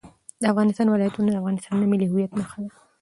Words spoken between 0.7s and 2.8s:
ولايتونه د افغانستان د ملي هویت نښه ده.